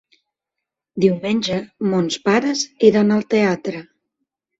[1.03, 1.57] Diumenge
[1.91, 3.83] mons pares iran al teatre.